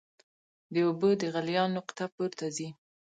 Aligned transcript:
د 0.73 0.75
اوبو 0.87 1.09
د 1.21 1.23
غلیان 1.33 1.69
نقطه 1.77 2.03
پورته 2.13 2.45
ځي. 2.55 2.67